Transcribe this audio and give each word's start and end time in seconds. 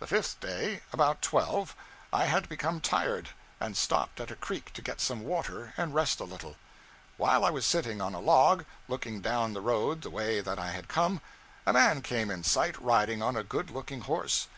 The 0.00 0.06
fifth 0.06 0.38
day, 0.38 0.82
about 0.92 1.22
twelve, 1.22 1.74
I 2.12 2.26
had 2.26 2.46
become 2.46 2.82
tired, 2.82 3.30
and 3.58 3.74
stopped 3.74 4.20
at 4.20 4.30
a 4.30 4.36
creek 4.36 4.70
to 4.74 4.82
get 4.82 5.00
some 5.00 5.24
water 5.24 5.72
and 5.78 5.94
rest 5.94 6.20
a 6.20 6.24
little. 6.26 6.56
While 7.16 7.42
I 7.42 7.48
was 7.48 7.64
sitting 7.64 7.98
on 8.02 8.12
a 8.12 8.20
log, 8.20 8.66
looking 8.86 9.22
down 9.22 9.54
the 9.54 9.62
road 9.62 10.02
the 10.02 10.10
way 10.10 10.42
that 10.42 10.58
I 10.58 10.72
had 10.72 10.88
come, 10.88 11.22
a 11.64 11.72
man 11.72 12.02
came 12.02 12.30
in 12.30 12.44
sight 12.44 12.78
riding 12.82 13.22
on 13.22 13.34
a 13.34 13.42
good 13.42 13.70
looking 13.70 14.02
horse. 14.02 14.46